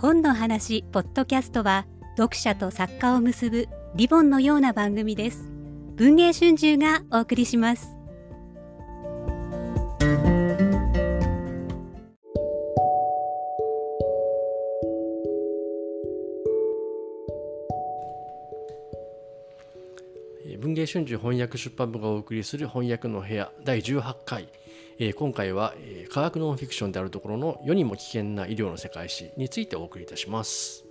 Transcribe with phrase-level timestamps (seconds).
[0.00, 1.84] 本の話ポッドキャストは
[2.16, 5.50] 読者と作家を結ぶリボンのような番組です。
[5.96, 7.88] 文藝春秋がお送りします。
[20.60, 24.46] 文藝春秋翻訳出版部がお送りする翻訳の部屋第18回、
[25.00, 30.84] えー、今回は、えー、科学ノンフィクションであるところの世にも危険な医療の世界史についてお送りいたします。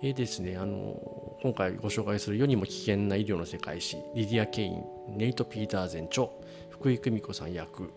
[0.00, 0.96] えー、ですね、あの
[1.42, 4.84] 今回ご紹介する世にも危険な医療の世界史リディア・ケイン
[5.16, 6.28] ネイト・ピーターゼン著
[6.68, 7.92] 福井久美子さん役。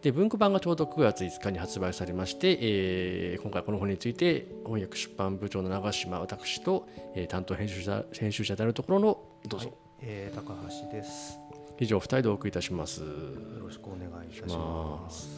[0.00, 11.38] で文庫版がちょうど9月5日に発売されまして、えー、今回この本について翻訳出版部長の長島私と、えー、担当編集者編集者であるところのどうぞ、はい、えー、高橋です。
[11.78, 13.00] 以上2人でお送りいたします。
[13.00, 13.06] よ
[13.64, 15.28] ろしくお願いいたします。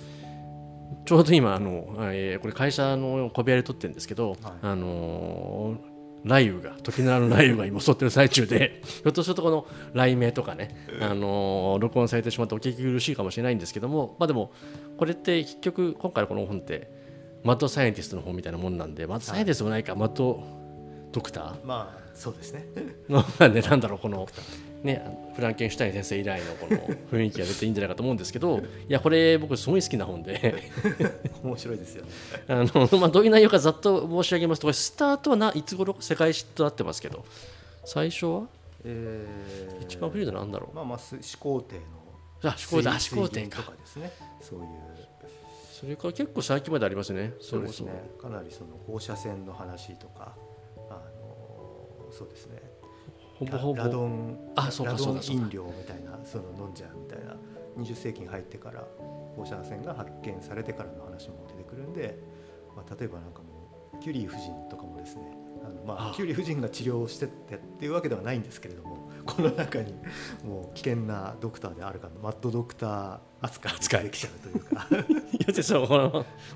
[1.04, 14.50] ちょうど今あの、えー、これ会社の小部屋で撮ってるんですけど、はい、あのー雷雨が時のある雷雨が今襲ってる最中で ひょっとするとこの雷鳴とかね、あのー、録音されてしまってお聞き苦しいかもしれないんですけども、まあ、でも
[14.98, 16.90] これって結局今回この本って
[17.44, 20.42] マッドサイエンティストの本みたいなもんなんでマッドサイエンティストもないか、マッド
[21.12, 21.64] ドクター？
[21.64, 22.66] まあそうですね。
[23.08, 24.26] のねなんだろうこの
[24.82, 26.76] ね、フランケンシュタイン先生以来のこの
[27.10, 30.70] 雰囲気が出ていいんじゃないかと思うんですけどいやこれ僕すごい好きな本で。
[31.42, 32.04] 面白いですよ。
[32.04, 32.10] ね
[32.48, 37.24] あの、まあ、どういう内容かざっと申し上げますとスタートはないつ頃世界史となってますけど
[37.84, 38.46] 最初は、
[38.84, 43.62] えー、一番古いのなんだろう、まあ、まあ始皇帝のあ始皇帝始皇帝か。
[43.62, 44.12] ですね。
[44.40, 44.66] そういう。
[45.72, 47.34] それから結構最近までありますね。
[47.40, 47.92] そうですね。
[48.20, 50.34] かなりその放射線の話とか
[50.88, 52.62] あのそうですね
[53.38, 53.78] ほぼほぼ。
[53.78, 57.36] ラドンあそうかそうか飲料みたいなその飲んじゃうみたいな。
[57.78, 58.84] 20世紀に入ってから
[59.36, 62.18] 放射線が発見されてからの話も出てくるんで、
[62.74, 65.22] まあ、例えばなんかもうキュリー夫人とかもですね
[65.62, 69.92] あのまあキュリー夫人が治療してってっていうわけではないんですけれども この中に
[70.44, 74.86] もう危険なドクターであるかのマッドドクター扱いできちゃうというか。
[75.36, 76.10] いやそうこの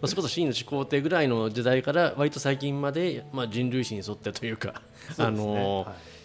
[0.07, 4.75] それこそ真の始皇帝ぐらいの時代から割と最近まで、まあ、人類史に沿ってというか、ね、
[5.19, 6.20] あの、はい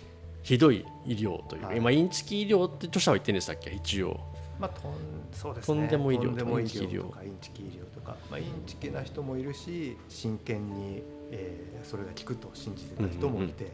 [0.45, 3.71] ひどい医療というか、はい、今インチキ医療って著者は言ってるんでしたっけ？
[3.71, 4.19] 一応。
[4.59, 4.93] まあ、とん
[5.33, 7.85] そうです、ね、とんでも医療とかインチキ医療とかインチキ医療。
[7.85, 11.01] とか、まあ、インチキな人もいるし真剣に、
[11.31, 13.71] えー、それが効くと信じてた人もいて、うん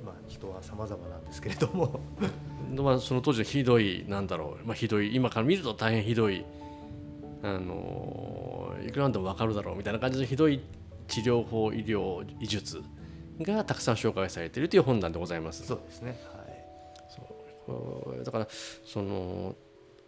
[0.00, 2.00] うん、まあ、人は様々なんですけれども。
[2.82, 6.42] まあその当時のひどいなんだろう、まあ、ひどい今から見ると大変ひどい
[7.42, 10.60] あのいくらなんでも分かるだろうみたいな感じのひどい
[11.06, 12.82] 治療法医療医術
[13.42, 15.66] がたくさん紹介されているという本なんでございます。
[15.66, 16.64] そうですね、はい、
[17.66, 18.24] そう。
[18.24, 18.48] だから
[18.84, 19.54] その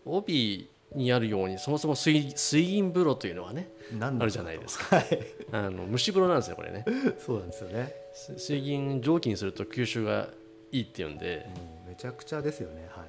[0.05, 3.69] 帯にあるようにそもそも水水銀風呂というのはね
[4.01, 5.21] あるじゃないですか、はい、
[5.53, 6.85] あの蒸し風呂なんですよこれね。
[7.25, 7.95] そうなんですよね。
[8.37, 10.29] 水銀蒸気にすると吸収が
[10.73, 11.47] いいっていうんで、
[11.85, 12.89] うん、めちゃくちゃですよね。
[12.91, 13.07] はい。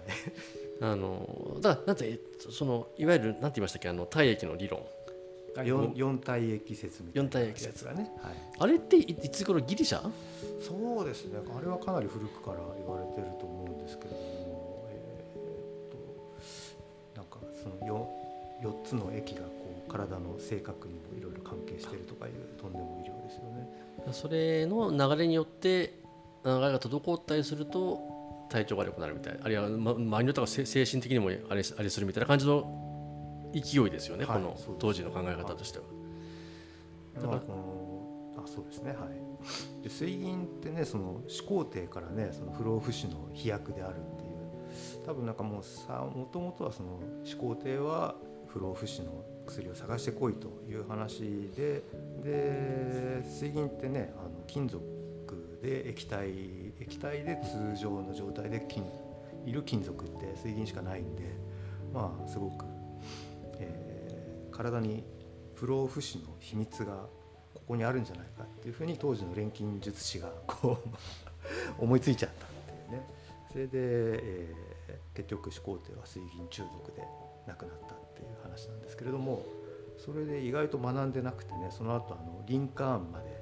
[0.84, 3.90] あのだからなんてそのいわゆるなんて言いましたっけ？
[3.90, 4.82] あの体液の理論
[5.56, 10.02] 四四体液説みたいな体液説がね、はい、あれっていつ頃ギリシャ？
[10.62, 11.40] そうですね。
[11.58, 18.08] あれはかなり古くから言われてると思うんですけれども、えー、となんかその四
[18.64, 24.14] 四つの液がこう体の性格にもいろいろ関係しているとかいうとんでも医療ですよね。
[24.14, 25.94] それの流れによって
[26.46, 28.00] 流れが滞ったりすると
[28.50, 32.91] 体調が悪くなるみたいあるいは、ま、周りの人が精神的にもあれあれするみたいな感じの
[33.54, 35.86] 勢いですよね、はい、この当時の考え方としては。
[37.16, 37.52] だからこ
[38.36, 39.84] のあそうですねはい。
[39.84, 44.32] で水銀ってねその始皇帝からねその不老不死の飛躍であるっていう。
[45.06, 48.16] 多分なんかもうさもともとはその始皇帝は
[48.48, 51.84] 不老不死の薬を探してこいという話で
[52.24, 54.82] で水銀ってねあの金属
[55.62, 56.30] で液体
[56.80, 58.84] 液体で通常の状態で金
[59.46, 61.24] いる金属って水銀しかないんで
[61.94, 62.66] まあすごく
[64.62, 65.04] 体に
[65.56, 66.94] 不老不死の秘密が
[67.54, 70.78] ここにあるんじゃないかっていうふうに当時の錬金術師がこ
[71.80, 73.08] う思いついちゃったっていうね。
[73.52, 77.04] それで、えー、結局始皇帝は水銀中毒で
[77.48, 79.44] 亡くなったっていう話なんですけれども
[79.98, 83.42] それで意外と学んでなくてねその後あのリンカーンまで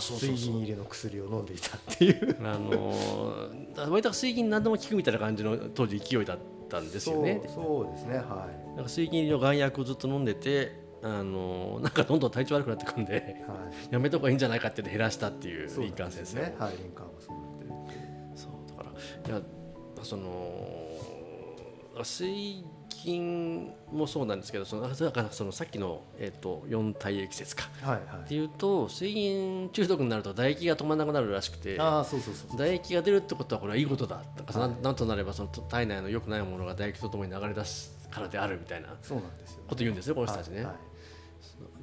[0.00, 2.36] 水銀入りの薬を飲んでいたっていう。
[2.40, 7.42] あのー、割と水銀何でも効くみたいな感じの当時勢いだったんですよね。
[7.46, 8.76] そうですねはい。
[8.76, 13.54] なんか水銀の眼薬をずっと飲んでてあのなんかどんどん体調悪くなってくるんで、は
[13.90, 17.70] い、やめた方がいいんじゃないかって減らしたっていう林間先生、ね、はい、林間はそうなってる
[18.34, 18.90] そうだか
[19.28, 19.42] らいや
[20.02, 22.64] その水
[23.06, 31.78] 銀もそうなんですけどそのだからそのさっきの、えーと、四体液説か、はいはい、っていうと水銀中毒になると唾液が止まらなくなるらしくて
[32.50, 39.14] 唾液が出るってことはこれはいいことだかはい、なんとなればその体内の良くないものが唾液とともに流れ出すからであるみたいなこ
[39.68, 40.56] と言うんですよこの人たちね。
[40.58, 40.74] はいはい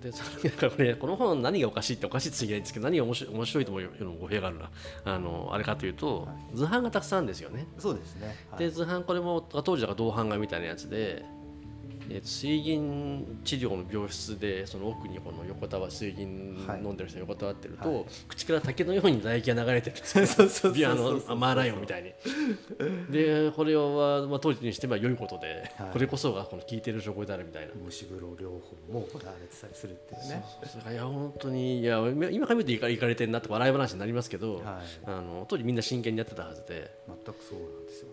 [0.04, 0.18] でだ
[0.52, 4.70] からこれこの本何がおかしいっておかしいって言いないんですけど何が面白い面白いと思うの語弊があるな。
[5.06, 7.68] あのあれかというと、はい、図版がたくさんですよね。
[7.78, 11.24] そうですね、はい、で図版これも当時だから銅版画みたいなやつで
[12.10, 19.96] えー、と水銀治療の病室でその奥にこの横たわ水銀飲んでる人が横たわってると、はい、口から竹のように唾液が流れてる
[20.74, 22.14] ビ アのマーライオンみたいに。
[23.10, 27.74] でこれは、まあ、当時にしては良いことで、はい、これこそがこの効いてる証拠であるみたいな。
[27.84, 30.44] 蒸し風呂療法も行われてたりするっていうね。
[30.64, 30.94] そうそう。
[30.94, 32.00] いや本当にいや
[32.32, 34.66] 今から見ていかれてるなって笑い話になりますけど、はい、
[35.06, 36.92] あの当時みんな真剣にやってたはずで。
[37.08, 38.08] 全くそうなんですよ。
[38.10, 38.13] ね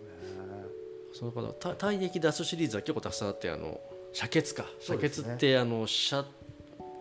[1.13, 3.79] その体体液出すシリーズは結構たくさんあってあの
[4.13, 4.65] 遮血か。
[4.79, 6.25] 遮血って、あの遮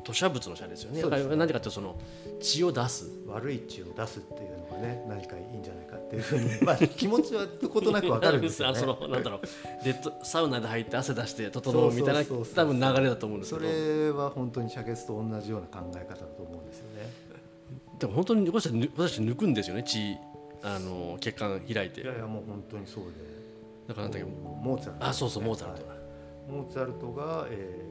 [0.05, 1.03] 吐砂物の遮ですよね。
[1.03, 1.37] ね。
[1.37, 1.97] 何かというとその
[2.41, 3.07] 血を出す。
[3.27, 9.85] 悪い血を出すっていうのがね何かいいんじゃないかっていうふうに まあ気持ちはことなくわかるんですよ、ね、 そのなんだろう。
[9.85, 13.67] でサウナで入って汗出して整うみたいな多分流れだと思うんですけど。
[13.67, 17.13] それは本当に遮血と同じような考え方だと思うんですよね。
[17.99, 19.83] でも本当に私たち抜くんですよね。
[19.83, 20.17] 血
[20.63, 22.01] あの血管開いて。
[22.01, 23.40] いやいやもう本当にそうで。
[23.91, 24.25] だからなんだけ？
[24.25, 25.99] どモーツァルト、あそうそうモーツァルト、はい。
[26.49, 27.91] モーツァルトが、え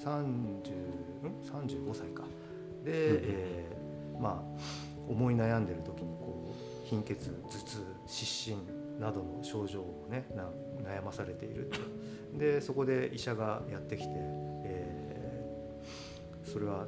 [0.00, 0.62] ー、30ん
[1.42, 2.22] 35歳か。
[2.84, 4.60] で、うん、えー、まあ
[5.08, 6.54] 思い悩んでる時にこ
[6.84, 8.62] う貧血頭痛失神
[9.00, 10.24] などの症状をね
[10.84, 11.68] 悩まされている
[12.32, 16.86] でそこで医者がやってきて、えー、それは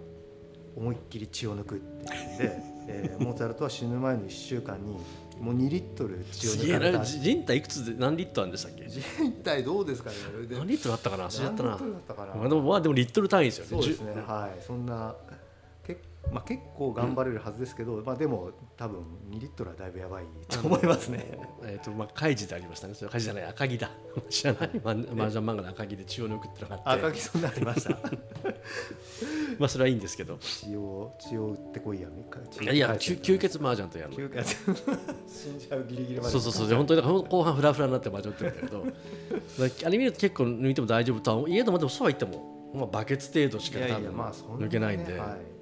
[0.76, 4.98] 思いっきり血を抜くっていうんで、えー、モーツァルトは死ぬ前の1週間に
[5.40, 8.88] もう2リットル血を抜かれた人体いくつで何リットルでしたっけ？
[8.88, 10.16] 人体どうですかね
[10.50, 11.28] 何リットルあったかな？
[11.28, 11.68] 忘れちゃったな。
[11.70, 13.70] 何リットルだったかな、まあ、でもまあでもリットル単位ですよね。
[13.70, 14.12] そうですね。
[14.26, 14.62] はい。
[14.62, 15.36] そんなけ、
[16.32, 19.00] まあ、結構頑張れるはずですけど、うん、まあでも多分
[19.31, 21.38] 2リットルはだいぶやばいと思いますね。
[21.64, 22.94] えっ、とまあ開示でありましたね。
[22.94, 23.90] それ開示じゃない赤木だ。
[24.28, 27.06] 知らないマージャン漫画の赤木で血を抜くってのがあって。
[27.06, 27.90] 赤木そんなありました。
[29.58, 30.38] まあそれはいいんですけど。
[30.38, 32.08] 血を血を打ってこいや
[32.72, 34.12] いや吸血麻雀とやる。
[34.14, 34.56] 吸血
[35.26, 36.31] 死んじゃうギリギリまで。
[36.31, 38.87] そうそうそう本当に後半フラフラになって魔女ってるんだけど。
[39.87, 44.12] あれ見ると結構抜いても大丈夫とは家でもでもそうは言っても、まあ、バケツ程度しか多分
[44.58, 45.25] 抜けないんで、限界がある話で。
[45.25, 45.56] すから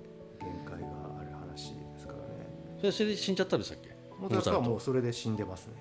[2.84, 3.94] ねそれで死んじゃったんでしたっけ？
[4.18, 5.74] モーツはもうそれで死んでますね。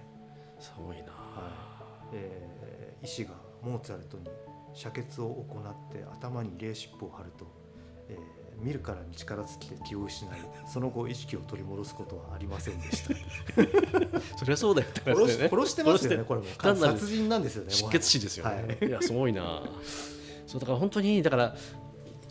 [0.60, 1.52] すごいな、は
[2.12, 2.16] い。
[2.16, 4.26] えー、医師がモーツァルトに
[4.74, 7.46] 遮血を行って頭に冷湿布を貼ると、
[8.10, 10.30] えー、見るからに力尽きて気を失い
[10.68, 13.14] その後意識を取り戻すことはありませんでした。
[14.38, 16.48] そりゃそうだよって殺し殺してますよねこれも。
[16.76, 19.64] 殺人なんですよね失血死ですよね、はい、いやすごいな
[20.48, 21.56] そうだから本当にだから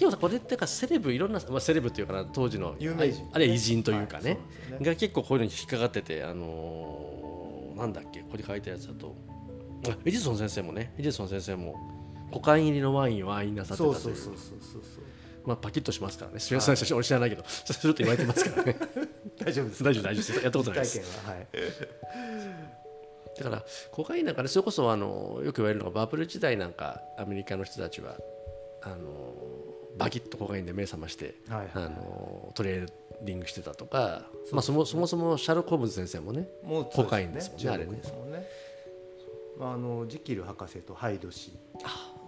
[0.03, 4.39] 要はこれってかセレブいろんな、まあ、セレブっていうかな当時の有名人、あるいは偉人というかね
[4.71, 4.87] はい、ね。
[4.87, 9.15] が結構こういうのに引っかかっててあのー、なんだっけここに書いたやつだと。
[10.05, 11.75] エジソン先生もねエジソン先生も
[12.31, 14.01] コカイン入りのワインをワインなさってたという。
[14.01, 15.05] そうそうそうそうそう
[15.45, 18.77] まあパキッとしますからね、すみません、俺知らないけど、そうすると言われてますからね。
[19.45, 19.85] 大丈夫です。
[19.85, 20.45] 大丈夫、大丈夫です。
[20.45, 21.01] やったことないです。
[21.27, 21.47] はい、
[23.39, 28.17] だから、コカインなんかね、それこそあのよく言われるのが、バブル時代なんか、アメリカの人たちは、
[28.83, 29.35] あの
[29.99, 32.89] バキッとコカインで目覚まして、はいはい、あのトレー
[33.23, 38.03] ディングしてたとか、まあ、そもそもそもシャーロック・ホームズ先生もね、もうコカインですもんね、あれね。
[39.59, 41.53] まあ、あのジキル博士とハイド氏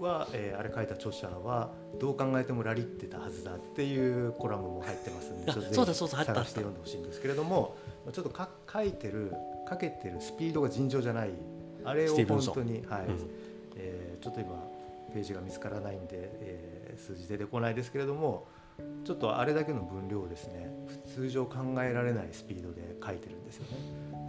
[0.00, 7.76] は、えー、あれ書いた著者はどう考えてもラリってたはずだっていうコラムも入ってますんでそうだそうだ探して読んでほしいんですけれども
[8.12, 9.32] ちょっとか書いてる
[9.68, 11.30] 書けてるスピードが尋常じゃない
[11.84, 13.06] あれを本当に、はい。
[13.06, 13.30] うん、
[13.76, 14.62] えー、ちょっと今
[15.12, 18.46] ページが見つからないんで、えー、数字出てこないですけれども
[19.04, 20.68] ちょっとあれだけの分量をですね
[21.14, 23.78] 通常考えられないスピードで書いてるんですよね。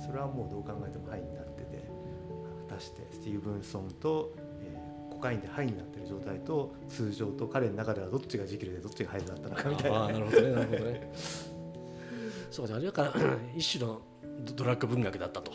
[0.06, 1.90] それはもうどう考えても範囲になってて
[2.68, 4.34] 果たしてスティーブンソンと
[5.10, 11.12] コカインでハイになってる状態と通常と彼の中ではどっちがジキルでどっちがハイだったのかみたいな、ね、あなるほどねなるほどね。
[12.52, 13.14] そうあれだから
[13.56, 14.02] 一種の
[14.56, 15.52] ドラッグ文学だったと。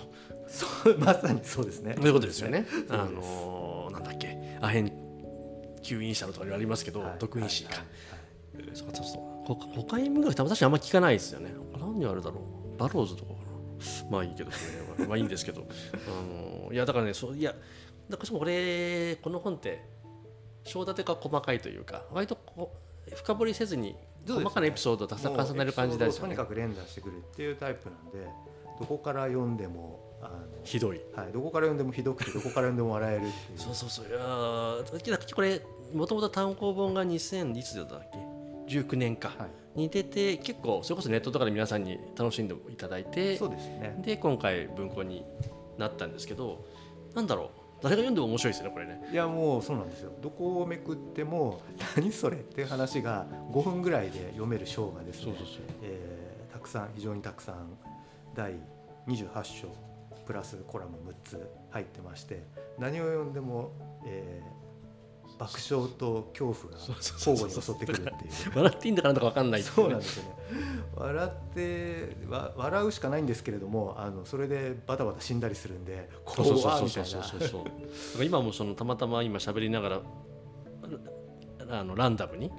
[0.49, 1.95] そうまさにそうですね。
[1.97, 2.67] そういうことですよね。
[2.89, 5.00] あのー、なんだっけアヘン
[5.83, 7.83] 吸引者のとかありますけど、はい、毒因子か、
[8.75, 9.41] そうそうそう
[9.75, 11.53] コカイン文学って私あんま聞かないですよね。
[11.79, 12.41] 何にあるだろ
[12.77, 12.79] う。
[12.79, 14.11] バローズとかかな。
[14.11, 14.57] まあいいけどね
[15.09, 15.67] まあいいんですけど。
[16.07, 17.55] あのー、いやだからねそういや
[18.09, 19.83] だからこれこの本って
[20.65, 22.73] 章立てが細かいというか割とこ
[23.07, 23.97] う深掘りせずに
[24.29, 26.29] 細かなエピソードをたくさん重ねる感じですよね。
[26.29, 28.29] とにかく連打してくるっていうタイプなんで
[28.79, 30.10] どこから読んでも
[30.63, 34.07] ひどい、はい、どこから読んでもひどくてどこから読んでも笑えるそうそうそう。
[34.07, 35.63] いやこれ
[35.95, 38.19] もともと単行本が2000いつだったっけ
[38.75, 44.01] ？19年か、はい、に出て結構それこそネットとかで皆さんに楽しんでいただいてそうですね。
[44.05, 45.25] で今回文庫に
[45.79, 46.65] なったんですけど
[47.15, 47.49] なんだろう？
[47.83, 49.09] 誰が読んでも面白いですよねこれね。
[49.11, 50.13] いやもうそうなんですよ。
[50.21, 51.63] どこをめくっても
[51.97, 55.35] 何それっていう話が5分ぐらいで読める章がですね
[55.83, 57.71] えたくさん非常にたくさん
[58.35, 58.53] 第
[59.09, 59.69] 28章
[60.31, 62.47] プラスコラム6つ入ってまして
[62.79, 63.73] 何を読んでも、
[64.07, 68.31] えー、爆笑と恐怖が交互に襲ってくるっていう。
[68.55, 70.37] 笑っていいんだかなんだか分かんないそうなんですよね。
[70.95, 76.53] 笑ってわ笑うしかないんですけれどもあのそれでバタバタ死んだりするんで怖い
[76.85, 78.25] みたいな。
[78.25, 80.01] 今もそのたまたま今喋りながら
[81.71, 82.51] あのランダムに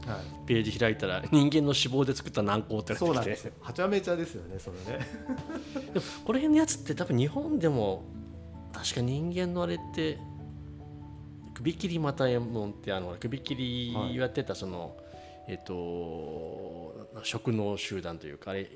[0.45, 3.53] ページ開いたら人間の脂肪で作った軟膏ってそうなんですよ。
[3.61, 5.05] はちゃめちゃですよねそのね。
[5.93, 8.03] でもこの辺のやつって多分日本でも
[8.73, 10.17] 確か人間のあれって
[11.53, 14.91] 首切りまたえもんってあの首切りやってたその、はい、
[15.49, 18.67] えっ、と食の集団というかあれ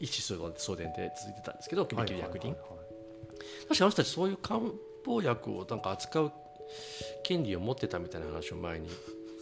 [0.00, 2.74] 一子相伝で続いてたんですけど首切り薬人、確か
[3.70, 4.60] あの人たちそういう漢
[5.04, 6.32] 方薬をなんか扱う
[7.22, 8.88] 権利を持ってたみたいな話を前に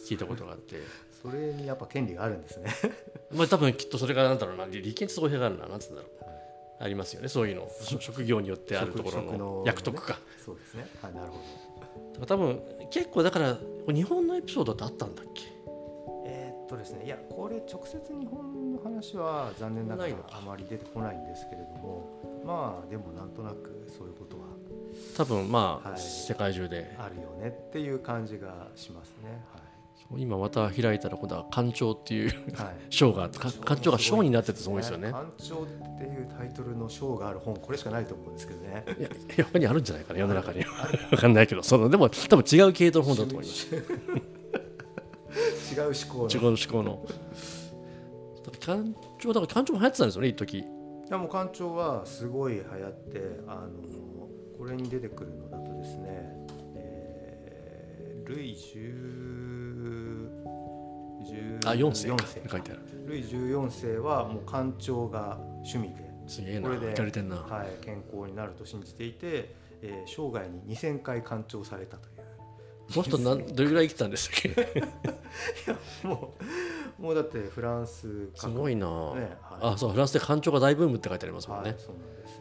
[0.09, 0.77] 聞いたことがあって。
[1.23, 2.71] それにやっぱ権利があるんですね。
[3.35, 6.35] まあ多分きっとそれがなんだろうな利権相違があるななんつうんだろう、はい、
[6.79, 7.69] ありますよねそういうの。
[8.00, 10.87] 職業によってあるところの役得か、ね、そうですね。
[11.03, 11.38] はいなるほ
[12.21, 12.27] ど。
[12.27, 15.43] 多分結構だから日本のエピソードってあったんだっけ？
[16.25, 24.47] えー、っとですねいやこれ直接日本の話は残念ながらあまり出てこないんですけれどもまあでもなんとなくそういうことは
[25.17, 26.95] 多分まあ、はい、世界中で。
[26.99, 29.67] あるよねっていう感じがしますね、はい
[30.17, 35.09] 今また開いたら今度は館長っていう、はい、 章が館長が章になっててすごいですよね。
[35.09, 35.67] 館長っ
[35.99, 38.85] ていうタイトルの章がある本これしかないと思うんですけどね。
[38.99, 40.65] いややっぱりあるんじゃないかな世の中に。
[41.11, 41.62] 分かんないけど。
[41.62, 43.75] そのでも多分違う系統の本だと思います。
[45.75, 45.95] 違う思
[46.29, 47.05] 考違う思考の。
[48.61, 48.83] 館
[49.19, 50.59] 長だから館長も流行ってたんですよね一時。
[50.59, 50.65] い
[51.11, 56.05] やもう館長はすごい流行ってあのこれに出てくるのだとですね、
[56.75, 59.38] えー、ルイ10
[61.64, 62.08] あ4世。
[62.49, 62.80] 書いてある。
[63.06, 66.08] ルイ14世はもう官庁が趣味で。
[66.26, 66.68] すげえな。
[66.68, 72.18] これで、はい、健康になると信じていて、えー、生涯に2000回官庁されたという。
[72.88, 74.80] この人なんどれぐらい生きたんでしたっけ？
[74.80, 74.82] い
[75.66, 76.35] やも
[76.99, 78.92] うもうだってフランスすごいな、ね
[79.42, 82.40] はい、あそうフランスで官庁が大ブームって書いてありますもんね、はい、そうなんです。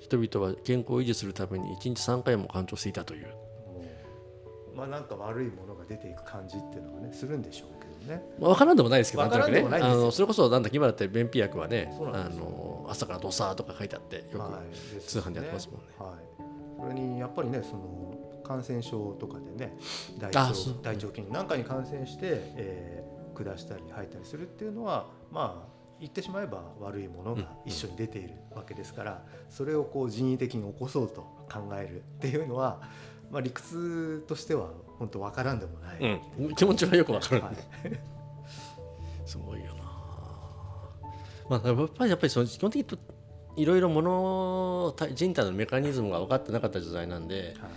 [0.00, 3.28] 人々は健康を維持するために1日3回も官庁していたという。
[4.74, 7.75] まあなんか悪いものが出ていく感じっていうのはねするんでしょう
[8.06, 8.22] ね。
[8.38, 15.86] まあ、分からんでもないですけど、なんね、あのそれこそなんだ今だって便秘薬はね、あの朝からドサーとか書いてあってよく通販でやってますもんね。
[15.98, 19.76] はい、それにやっぱりねその感染症とかでね
[20.18, 32.82] 大腸大腸菌なんかに感染して、えー、下したり吐いたりするっていうのはまあ言ってしまえば悪いものが一緒に出ているわけですから、それをこう人為的に起こそうと考えるっていうのは、
[33.30, 37.56] まあ、理屈としては本当分からんでもない、うん、気持ちはよく分かる、はい、
[39.26, 39.82] すごいよな、
[41.48, 42.98] まあ、やっぱりやっぱりその基本的に
[43.56, 47.68] いろいろもの人体のメカニズムが分かってなかった時代なんで、は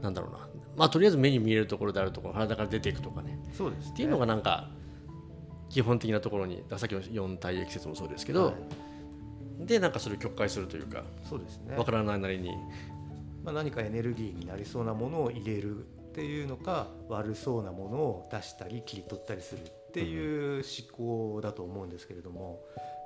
[0.00, 0.48] い、なんだろうな。
[0.76, 3.38] まあとりあえず目に見えるところであるところ体から出ていくとかね。
[3.52, 4.70] そうです、ね、っていうのがなんか
[5.68, 8.52] 基本的なところにさっきの四体液説もそうですけど、は
[9.60, 11.74] い、でなんかそれを曲解するというかそうですね。
[11.76, 12.50] 分からないなりに、
[13.44, 15.80] まあ、何かエネルギーになりそうなものを入れるっ
[16.12, 20.62] ていうのか悪そうなものを出したり切り取ったりするっていう
[20.96, 22.60] 思考だと思うんですけれども、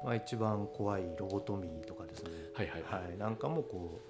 [0.05, 4.01] まあ、一番怖いロボトミーとかですね、はいはいはい、なんかもこ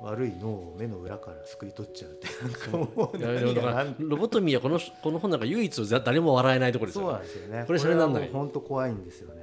[0.00, 7.08] う悪い脳を目の裏からすくい取っちゃうってなんかもうロボトミーはこのこの本なんか唯一誰も笑えないところですよね。
[7.08, 7.64] そうなんですよね。
[7.66, 9.41] これそれなんない本当怖いんですよね。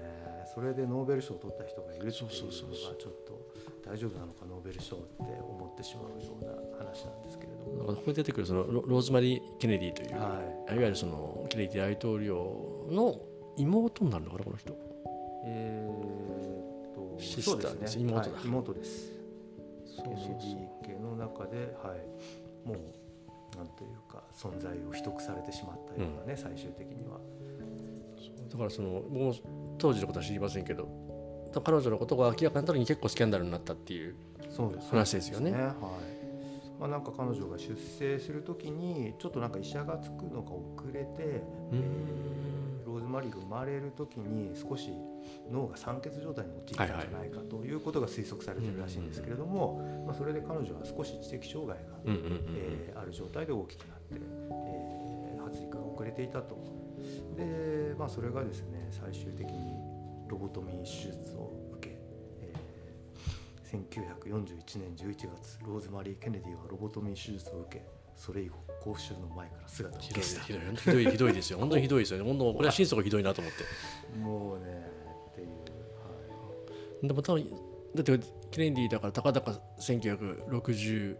[0.59, 5.05] それでノーベル賞を取った人がいるっていうのがちょっと大丈夫なのかノーベル賞って
[5.39, 6.51] 思ってしまうような
[6.85, 7.95] 話なんですけれども。
[7.95, 13.21] ここに出てくるそのローズマリー・ケネディという、はい、いわゆるそのケネディ大統領の
[13.55, 14.75] 妹になるのかなこの人。
[15.45, 19.13] えー、っとシスターです、ね、妹だ、はい、妹です。
[19.95, 27.17] ケネディ家の中で、はい、もうなんというか存在を秘匿されてしまったようなね、うん、最終的には
[28.49, 29.33] だからそのもう
[29.77, 30.87] 当時のことは知りませんけど
[31.63, 34.15] 彼女のことが明らかになった時に結構スキャンダルになったっていう
[34.91, 35.51] 話ですよね。
[35.51, 35.57] ね。
[35.57, 36.19] はい。
[36.79, 44.89] まあ、なんか彼女が出生する時にちょっとなんか医者がつくのが遅れて、えー、ローズマリーが生まれる時に少し
[45.51, 56.78] 脳が酸欠状態に陥ったんじゃないかということが推測されてるらしいんですけれども、まあ、それで彼女は少し知的障害が、えー、ある状態で大きくなって、えー、発育が遅れていたと
[57.39, 59.77] で、まあ、それがですね最終的に
[60.27, 61.97] ロボトミー手術を受け、
[62.41, 70.41] えー、1941年11月ローズマリー・ケネディはロボトミー手術を受けそれ以後公衆の前から姿を消した。
[70.41, 71.59] ひどいひどいひどいですよ。
[71.59, 72.25] 本当にひどいですよね。
[72.25, 74.19] 本当これは心底ひどいなと思って。
[74.19, 74.91] もうね
[75.31, 75.53] っていう、は
[77.01, 77.49] い、でも多分
[77.95, 78.19] だって
[78.51, 81.15] ケネディだからたかだか1960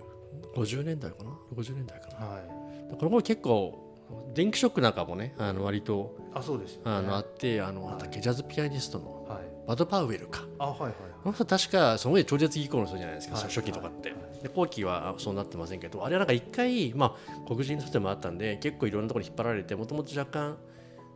[0.55, 3.88] 50年代かな？60年代かな、はい、これも結構
[4.33, 9.27] 電気ショックなんかもねあの割とあそうです、ね、あのあってあの、はい、なんだっけジャズピアニストの
[9.67, 20.57] バド・パウエルか、あはいはい、この人確かその上超絶技巧の人じゃないですか、はい、初期とかって、はい、で後期はそうなってませんけどあれはなんか一回、まあ、黒人の人でもあったんで結構いろんなところに引っ張られてもともと若干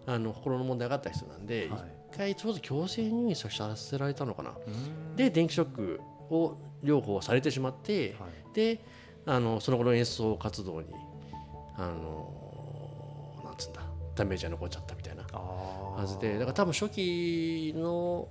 [0.06, 1.70] あの心の問題があった人なんで、
[2.12, 4.52] 一、回ちょうど強制入院させられたのかな。
[5.16, 8.16] で電気ショックを療法されてしまって、
[8.54, 8.84] で
[9.26, 10.90] あのその後の演奏活動に
[11.78, 12.53] あの
[14.16, 18.28] ダメージが残っちゃったみたいなはずでだから多分初期の、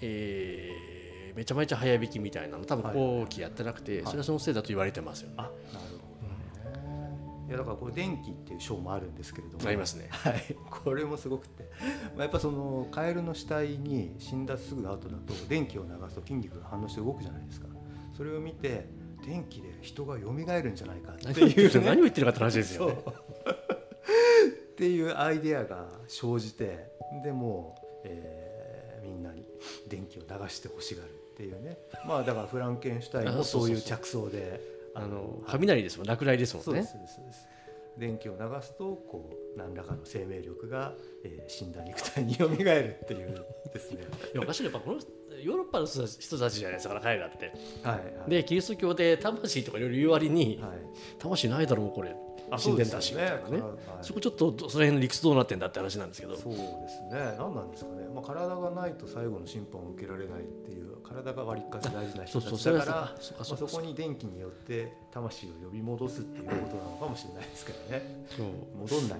[0.00, 5.34] えー、めちゃめちゃ早引きみたいなの多分後期やってなくて、はい、それはそのせいだと言われてますよね。
[5.38, 9.68] あなるほど、ね、いやだからこれ電気っていう章もあるんですけれども。
[9.68, 11.68] ありますね、はい、これもすごくて、
[12.16, 17.66] まあ、やっぱそのカエルの死体に死んだすぐ後だと電気を流すと筋肉が反応して動くじゃないですか。
[18.16, 18.88] それを見て
[19.24, 22.96] 電気で人が蘇るんじゃないかっていう、ね、 何を言ってるかって話ですよ、ね、
[24.78, 26.88] っていうアイデアが生じて
[27.24, 29.44] でも、えー、みんなに
[29.88, 31.76] 電気を流してほしがるっていうね。
[32.06, 34.60] まあだからフランケンシュタインもそういう着想で
[34.94, 36.06] あの雷ですもん。
[36.06, 36.64] 落雷ですもんね。
[36.64, 37.48] そうですそうです。
[37.98, 40.92] 電気を流すとこう何らかの生命力が、
[41.24, 42.58] えー、死んだ肉体に蘇るっ
[43.08, 43.44] ていう
[43.74, 44.02] ですね。
[44.32, 44.62] いやおかしい。
[44.62, 45.00] やっぱこの
[45.42, 47.52] ヨーロッパの人たちじゃないですか彼らって。
[47.82, 50.78] はい、はい、でキリスト教で魂とかいろいろ言う割に、はい、
[51.18, 52.14] 魂ないだろうこれ
[52.56, 53.70] 死んでんだしみたいなね、はい、
[54.02, 56.36] そこちょっとその辺の理屈どうなってんだって話なんですけど。
[56.36, 57.36] そうですね。
[57.38, 68.24] 何なんですかね、まあ、体がないと最後の審判を受けられないっていう体が割りかし大事な人たちだからまあ、そこに電気によって魂を呼び戻すっていうことなのかもしれないですけどね。
[68.36, 68.46] そう。
[68.78, 69.18] 戻んない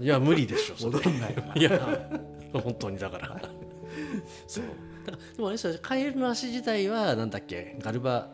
[0.00, 2.08] いや無理でしょ 戻んないいや
[2.52, 3.40] 本当にだから。
[4.46, 4.64] そう。
[5.06, 5.78] だからでもね。
[5.80, 7.76] カエルの足自体はなんだっけ。
[7.80, 8.30] ガルバ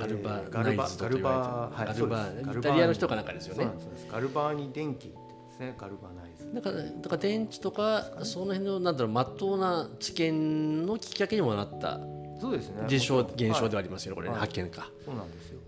[0.00, 3.68] ガルバガルバガルバガルバイタリアの人かなんかですよね。
[4.10, 5.14] ガルバーニ電気で
[5.52, 5.74] すね。
[5.78, 6.54] ガルバナイズ。
[6.54, 12.00] だからだから電池とかその辺のなんだろうまっとうな知見のきっかけにもなった
[12.40, 12.84] そうですね。
[12.86, 14.90] 現象現象ではありますよねこれ、発見か。
[15.04, 15.60] そうなんですよ。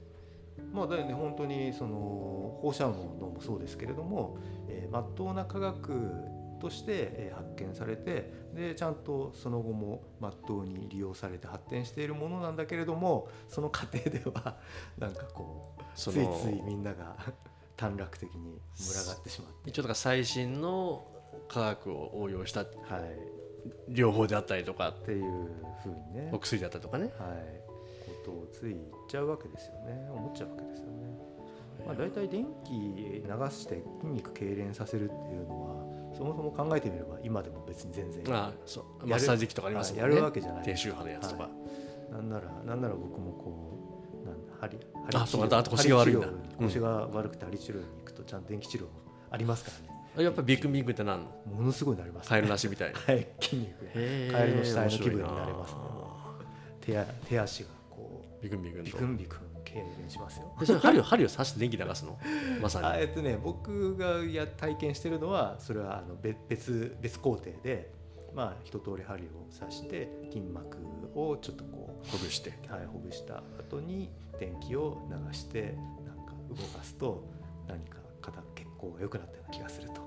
[0.73, 5.93] まあだよね本当にその放射能もそうですけれども、えー、まっとうな科学
[6.63, 14.57] として発見されてでちゃんとその後もまっとうに利用されて発展しているものなんだけれどもその過程では
[14.97, 16.17] なんかこうついつ
[16.51, 17.17] いみんなが
[17.77, 19.71] 短絡的に群がってしまって。
[19.71, 21.05] 一応だから最新の
[21.49, 22.65] 科学を応用した、は
[23.89, 25.49] い、療法であったりとかっていう
[25.83, 26.31] ふうにね。
[26.33, 27.13] お薬だったりとかね、はい、
[28.25, 30.09] ことをつい言っちゃうわけですよね。
[30.15, 31.03] 思っちゃうわけですよね。
[31.85, 35.82] まあ、大体電気流して筋肉痙攣させるっていうのは
[36.17, 39.07] そもそも考えてみれば今でも別に全然あそう。
[39.07, 40.11] マッサージ機とかありますもんね。
[40.11, 40.65] やるわけじゃない。
[40.65, 41.49] 低周波のやつとか、は
[42.11, 43.79] い、なんならなんなら僕もこ
[44.25, 46.29] うなん針針あそうあと腰が悪いんだ。
[46.59, 48.87] 腰が悪くて針治療に行くとちゃんと電気治療
[49.31, 50.25] ありますからね。
[50.25, 51.55] やっぱビッグビッグってなんの？
[51.57, 55.81] ものすごいなります、ね、カエルなしみたいな、 はい、筋肉カエルの死体の気分になれますね。
[56.83, 60.53] 手手足がこうビクンビクンビクンビクン痙攣しますよ。
[60.65, 62.19] それ針を針を刺して電気流すの？
[62.61, 62.87] まさに。
[62.87, 66.17] あえっとね僕がや体験してるのはそれはあの
[66.49, 68.03] 別別工程で。
[68.35, 69.27] まあ、一通り針を
[69.61, 70.79] 刺して筋膜
[71.15, 77.23] をちょっとこうほぐして、はい、ほぐした後に電気を流してなんか動かすと
[77.69, 80.01] 何か肩血行が良くなったような気がすると。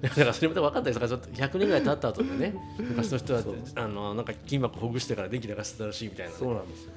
[0.00, 3.42] だからそれも分かんないですから100年ぐらい経った後でね昔の人は
[3.74, 6.92] あのなんか筋膜ほぐしてから電気流してたらしいみたいな、ね、そうなんですよ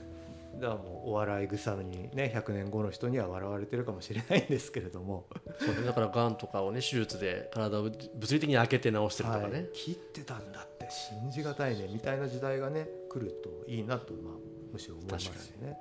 [0.61, 5.25] だからもうお笑い草にね100年後の人には笑われてるかもしれないんですけれども。
[5.59, 7.95] そうだからがんとかをね手術で体を物
[8.33, 14.33] 理的に開けて治してるとかね、はい、切ってたんだって信じがたいねみたいな時代がね来るといいなと、まあ、
[14.71, 15.77] むしろ思いますね。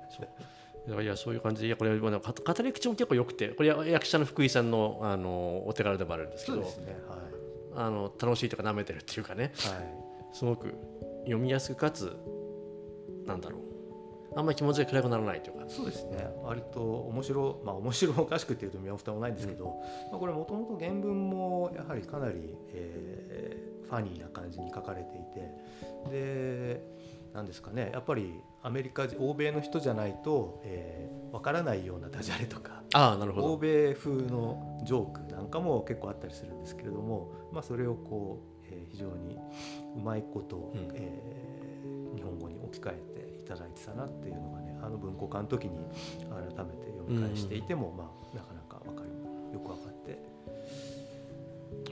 [1.03, 2.09] いやそういう感じでいやこれ語
[2.63, 7.19] り口も結構よくてこれ役者の福井さんのあのお手柄でもあるんですけど、ねはい、
[7.75, 9.53] あの楽しいとか舐めてるっていうかね、はい、
[10.33, 10.73] すごく
[11.19, 12.17] 読みやすくかつ
[13.27, 13.70] なんだろう
[14.35, 15.65] あんまり気持ちが暗くならないというか。
[15.67, 16.29] そうですね。
[16.43, 19.71] 割と面白まあ面白おかしくっていうと身も蓋もないんですけど、うん、
[20.11, 26.81] まあ、これもともと原文もやはりかなり、えー、ファニーな感じに書かれていてで
[27.33, 27.91] なんですかね。
[27.93, 33.53] やっぱりアメリカ欧米の人じゃないと、えー、分からないようなダジャレとかあなるほど。
[33.53, 39.37] 欧米風のジョークなんかも結構あったりするんですけれども、まあ、それをこう、えー、非常に
[39.95, 43.20] うまいこと、うん、えー、日本語に置き換えてい
[43.51, 45.71] ただいてたなっていうのがねあの文庫化の時に
[46.29, 49.09] 改めて読み返していても、うん、まあ、なかなか分かる。
[49.53, 50.17] よく分かって。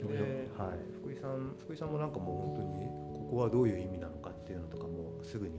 [0.00, 5.54] ではい、福井さん福井さんもなんかもう本当にここはどういう意味なのかっていうのとかもすぐに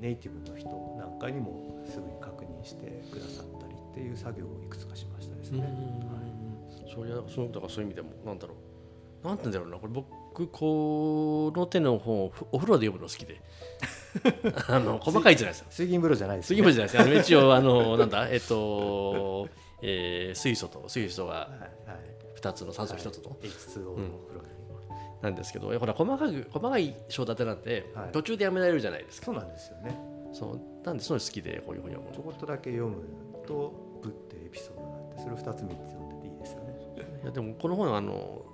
[0.00, 5.60] ネイティブの人なんかにもすぐに確認してくださったりっていう作業をいくつかしましたですね。
[5.62, 9.26] はい、それはそのだからそういう意味でもなんだろう。
[9.26, 9.78] なんて言うんだろうな。
[9.78, 13.40] これ僕この手の本をお風呂で読むの好きで
[14.68, 19.48] あの細かいじゃないですか水銀風呂じゃないです、ね、水銀風呂じゃないですか 一応あのなんだえっと、
[19.82, 21.50] えー、水素と水素が
[22.40, 23.94] 2つの酸素1つと、はい、H2O の
[24.28, 24.46] 風呂
[25.22, 29.26] なんですけどほら細かく細かい章立てなんて、途中でやめられるじゃないですか。
[29.26, 29.98] そうなんですよね。
[30.32, 30.60] そう。
[30.84, 33.02] なんでそういうの好きでこういうふうに読むちょこっとだけ読む
[33.46, 36.76] とブってエピソードがあってそれを2つ3つ読んでていいですよね。
[37.22, 38.44] いやでもこの本はあの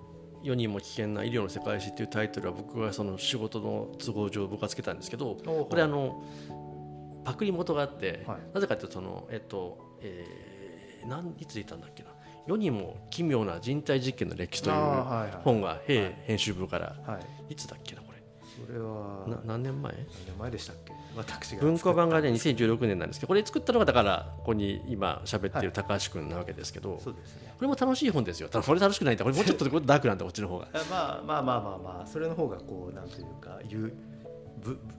[0.42, 6.22] 世にも危険な医療の世界史っていうタイトルは僕はその仕事の都合上僕はつけたんですけどこれあの
[7.24, 12.10] パクリ元があって、はい、なぜかというとそのえっと、えー、何いつ言ったんだっけな。
[12.44, 14.76] 世にも奇妙な人体実験の歴史という
[15.44, 16.96] 本が兵編集部から、
[17.48, 18.18] い、つだっけなこれ。
[18.66, 19.92] それは何年前？
[19.92, 20.92] 何年前でしたっけ？
[21.16, 28.48] 私が文庫版がね2016年なんですけどこれ作ったのがだからここに今喋ってる高橋君なわけですけど、そうですね、これも楽しい本ですよ。
[28.48, 29.24] ただこれ楽しくないんだ。
[29.24, 30.68] これもうちょっとダークなんだこっちの方が。
[30.90, 33.92] まあまあまあまあまあそれの方がこうなんというかう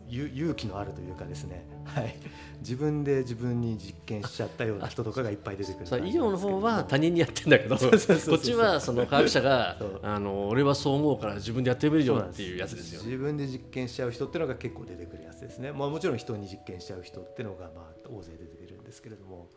[0.09, 2.15] 勇気のあるというかですね、はい、
[2.59, 19.49] 自分で自分に実験しちゃったような人とかがいっぱい出てくる医療の方は他人にやってんだけどこっちはその科学者があの俺はそう思うから自分でやってみるよっていうやつですよ、ね、自分で実験しちゃう人っていうのが結構出てくるやつですね、まあ、もちろん人に実験しちゃう人っていうのがまあ大勢出てくるんですけれども。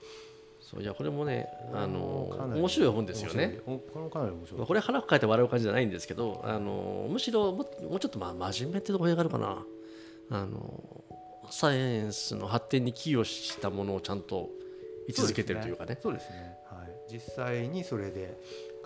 [0.60, 3.60] そういやこれもねあの面白い本ですよね。
[3.64, 4.66] これかなり面白い。
[4.66, 9.64] これ腹を抱えて笑う感じじゃないんですけど、あのむしろももうちょっとまあ真面目ってところがあるかな。
[10.30, 11.04] あの
[11.50, 14.50] サイエンスの発展に寄与したものをちゃんと
[15.08, 15.98] 位置づけてるというかね。
[16.00, 16.56] そうですね。
[16.66, 18.36] はい、実際にそれで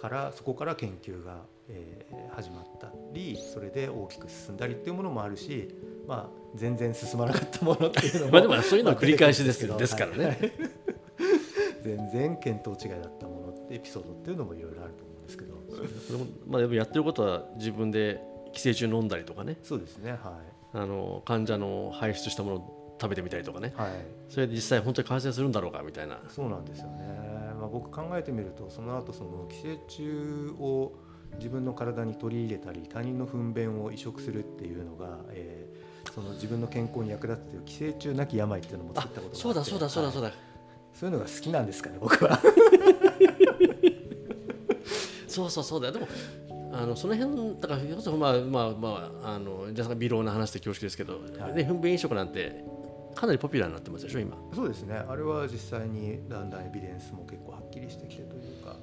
[0.01, 5.69] からそこから研究が、えー、始まったりそれで大きく進んだりっていうものもあるし、
[6.07, 10.25] まあ、全然進まなかったものっていうのも まあでもそういうのは繰り返しです ですからね。
[10.25, 10.53] はい、
[11.83, 15.55] 全然見当違いだったものってエピソードっていうのもいろいろあると思うんですけど。
[16.07, 18.21] それも、まあ、でもやってることは自分で
[18.53, 19.59] 寄生虫飲んだりとかね。
[19.63, 20.13] そうですね。
[20.13, 23.91] はいあの患者の排出したものを食べてみたりとかね、はい、
[24.29, 26.21] それで実際本当に感染するんだろうかみたいな。
[26.29, 30.93] そうなんですよね、まあ、僕考えてみるとその後その寄生虫を
[31.37, 39.37] 自分の体に取り入れたり他人の糞便を移植するっていうのが、えー、その自分の健康に役立つという寄生虫なき病っていうのも作ったことがあって。
[39.41, 40.37] そうだそうだそうだそうだ、はい、
[40.93, 42.39] そういうのが好きなんですかね僕は。
[45.27, 46.09] そうそうそうだでも
[46.73, 47.81] あのその辺だから
[48.17, 52.65] まあまあまああのじゃあ微量な話で恐縮ですけど、はい、で糞便移植なんて
[53.15, 54.37] かなりポピュラーになってますでしょ今。
[54.55, 54.95] そうですね。
[54.95, 58.77] あれは実際にだんだんエビデンスも結構はっきりしてきてというか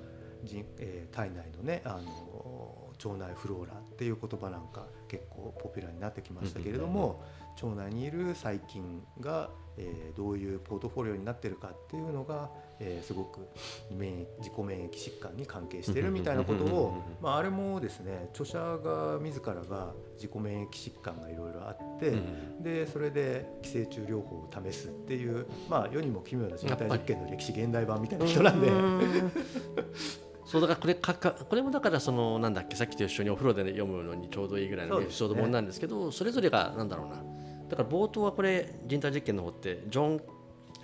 [0.43, 7.23] 人、えー、体内のねあの腸内フローラっていう言葉なんか結構ポピュラーになってきましたけれども、
[7.63, 13.47] 腸内にいる細菌が、えー、どういうポートフォリオになってるかっていうのが、えー、すごく
[13.91, 22.13] 免疫自己免疫疾患に関係してるみたいなことを、まあ、あれもですね著者が自らが自己免疫疾患がいろいろあって、
[22.61, 28.67] でそれで寄生虫療法を試すっていう、まあ、世にも奇妙な人体実験の歴史現代版みたいな人なんで。
[30.47, 37.21] そうだからこれかかこれもだからそのなんだっけさっきと一緒にお風呂で、ね、読むのにちょうどいいぐらいのエピソードものなんですけどそ、ね,、れぞれがなんだろうな
[37.69, 40.21] だから冒頭はこれ人体実験の方ってジョン、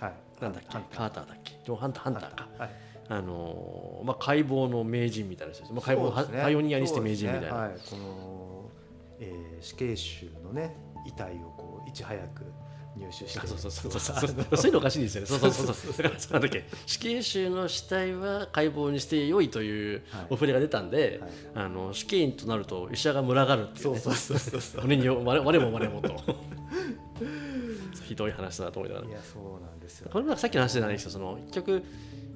[0.00, 0.68] はい、なんだっけ？
[0.96, 1.52] カーターだっけ？
[1.64, 2.70] ジョン・ハンターハンターか、はい、
[3.08, 7.62] あのまあ、解剖の名人みたいな人です、まあ、解剖、ね、パイオニアにして名人みたいな、ね。
[7.62, 8.70] はい、この、
[9.20, 12.44] えー、死刑囚のね遺体をこういち早く
[12.96, 14.56] 入手してそうそうそうそう。
[14.56, 14.66] そう。
[14.66, 15.50] いうのおかしいですよねそうそう。
[15.52, 20.02] そうそうだからなんだっけ死刑囚の死体は解剖にしてよいという。
[20.30, 21.20] お触れが出たんで、
[21.54, 24.38] はい、あの死刑員となると医者が群がるっていう、ね、そうそう。
[24.38, 26.14] そうそう俺に我我も我もと
[28.04, 31.82] ひどい話だと思いながらいやそうなんですよ、これもさっきの話じゃないですよその結局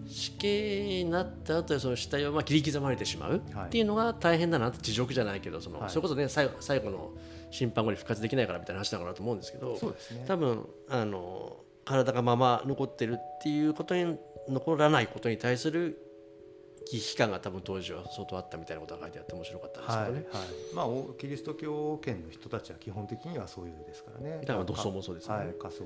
[0.09, 7.11] 死刑になった後でその死体をまあ切り刻まれてしまうっていうのが大変だなって地獄じゃないけどその、はい、それこそね最後最後の
[7.50, 9.78] 審判後に復活できないからみたいな話だからと思うんですけど、ね、
[10.26, 16.04] 多分あの体がまま残ってるっていうことに残らないことに対する
[16.90, 20.04] 危機感が多分当時は相当あったみたいなことが書いてあって面白かったですよね。
[20.04, 20.24] はい、はい、
[20.74, 20.87] まあ
[21.18, 24.40] キリスト教圏の人たちは基本的にはそういうですからね。
[24.46, 25.34] だから土葬もそうですね。
[25.34, 25.84] はい、仮装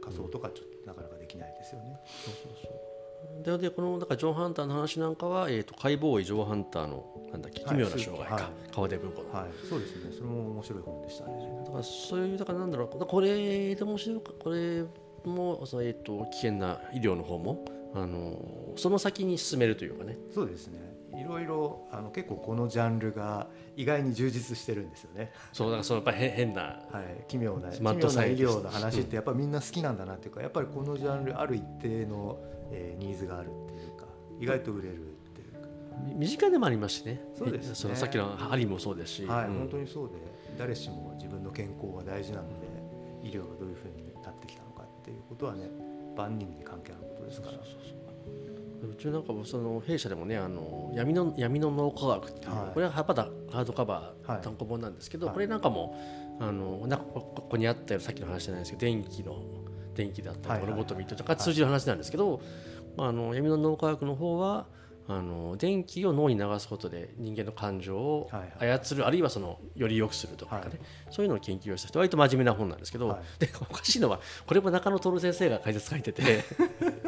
[0.00, 1.98] 仮装とかちょっとなかなかできないですよね。
[2.24, 2.97] そうそうそう。
[3.42, 10.12] ででこのだからジョン・ハンターの話なんかは、えーと、解剖医ジョン・ハンターのなんだっけ奇妙な障害か、はい、川出文庫の、はい、そうですね。
[10.12, 11.32] それも面白い本でしたね。
[11.64, 14.84] だからそういうだからなんだろうこれで面白いこれ
[15.24, 20.16] もその、えーと、危険な医療の方もあのその先に進めるというかね。
[20.34, 20.88] そうですね。
[21.16, 25.32] いろいろあの結構このジャンルが意外に充実してるんですよね。
[25.52, 32.38] そうだからそのやっぱ変な、はい、奇妙な奇妙な医療の話ってやっぱりみんな好きなんだなっていうか、やっぱりこのジャンルある一定の
[32.70, 34.04] えー、ニーズがあるっていうか
[34.40, 34.98] 意外と売れるっ
[35.34, 35.68] ていうか。
[36.16, 37.20] 身近でもありますしね。
[37.36, 40.14] そうです、ね、そのさっきの針もそうですし、はい、うん、本当にそうで
[40.56, 42.66] 誰しも自分の健康が大事なので
[43.22, 45.68] 医療がどういうふうになってきたのかっていうことはね
[46.16, 47.52] 万人に関係あることですから。
[47.54, 47.98] そうそうそう
[48.90, 48.94] う。
[48.96, 55.96] ちなんかもその弊社でもねあの闇の闇の脳科学っていう、はい、これはまだハードカバー単行本なんですけど、はい、これなんかも
[56.40, 59.42] あのなんかここにあったよさっきの話じゃないですけど電気の
[59.98, 62.40] 電気だったりロボトミーとか通じる話なんですけど、
[62.96, 64.66] まあ、あの闇の脳科学の方は
[65.08, 68.30] あの電気を脳に流すことで人間の感情を
[68.60, 70.70] 操る、あるいはそのより良くするとかね、はい、
[71.10, 76.44] そういうのを研究をした人割と真面目な本なんですけど、はい、でおかしいのはこれも中野徹先生が解説書いてて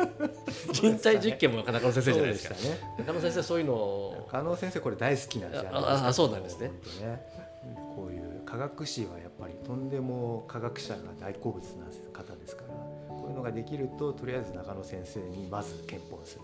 [0.73, 2.61] 人体実験も中野先生じゃないですか、ね、
[2.99, 6.73] 中野先生そういうの中野先生これ大好きなんじゃないですかあそうなんですね。
[7.03, 7.41] ね。
[7.95, 12.70] こういう科学史はやっぱりとんでも科学者が大好物な方ですから
[13.31, 16.43] いうのができるととりあえず中野先生にまず検本する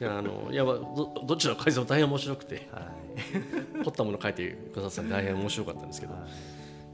[0.00, 6.22] いやあのいやどどちらの解説も大変面白くて、はい、凝ったもの書いてくださって大変面白かったんですけど、はい、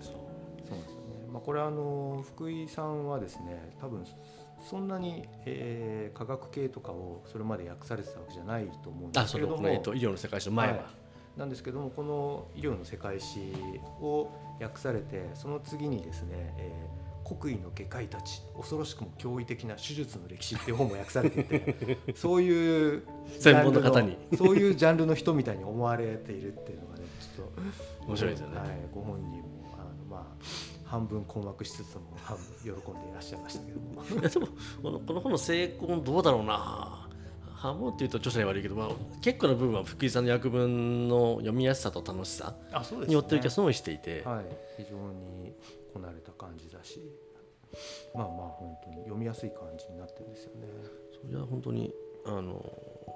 [0.00, 0.14] そう。
[0.66, 4.05] そうですよね、まあ、これあの福井さんはですね多分
[4.68, 9.68] そんなに、えー、科学系とかをそれまで訳されてたわけじゃないと思うんですけども。
[9.68, 10.81] えー、と医療の世界史の前は、は
[11.37, 13.52] い、なんですけどもこの医療の世界史
[14.00, 16.95] を訳されてその次にですね、えー
[17.26, 23.02] 国威の外科医たち恐ろしくも驚異的な手術の歴史っていう本も訳されていてそういう
[23.40, 24.16] 専門の方に。
[24.36, 30.44] そういうジャンルの人みたいに思われているっていうのがねちょっと面白いですよね、はい、ご本人もあのまあ
[30.84, 34.04] 半分困惑しつつも半分喜んでいらっしゃいましたけども。
[34.28, 34.46] でも
[34.82, 37.08] このこの本の成功どうだろうな。
[37.56, 38.88] 半分っていうと著者に悪いけど、まあ、
[39.22, 42.54] 結構な部分は福井さんの訳文の読みやすさと楽しさ
[43.06, 44.44] によってる気がすごいしていて、はい、
[44.76, 45.36] 非常に
[46.87, 47.01] し
[48.14, 50.66] まあまあ本当に読みやすい感じになってるんですよね。
[51.22, 51.92] それは本当に
[52.25, 52.64] あの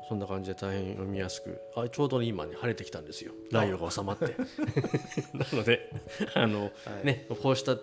[0.09, 3.33] そんな感じで大変読みやすくあちょうど今ね晴れてきたんですよ。
[3.51, 4.27] 雷雨が収まって。
[5.35, 5.91] なので
[6.35, 6.71] あの、は
[7.03, 7.77] い、ねこうした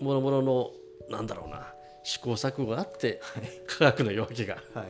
[0.00, 0.70] ものものの
[1.10, 4.86] なんだろうな試行錯誤があって、はい、科学の夜明けが、はい、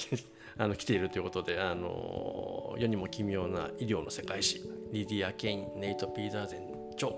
[0.58, 7.12] あの来ているということであの世にも奇妙な医療の世界史リディア・ケインネイト・ピーザーゼン著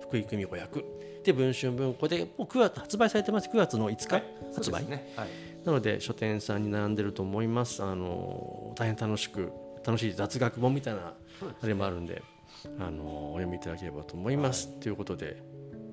[0.00, 0.84] 福井久美子役
[1.22, 3.48] で文春文庫でもう9月発売されてます。
[3.48, 5.12] 9月の5日、はい、発売、ね。
[5.16, 5.28] はい、
[5.64, 7.82] なので書店さんに並んでると思います。
[7.82, 9.52] あの大変楽しく
[9.84, 11.14] 楽しい雑学本みたいな
[11.60, 12.22] あれもあるんで、
[12.78, 15.42] あのお読みいただければと思います、はい、ということで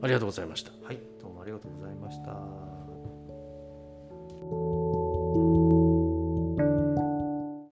[0.02, 0.72] ありがとうございました。
[0.84, 2.18] はいどうもありがとうございまし
[4.76, 4.79] た。